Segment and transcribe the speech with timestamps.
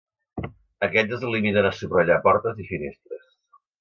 [0.87, 3.29] Aquests es limiten a subratllar portes i finestres.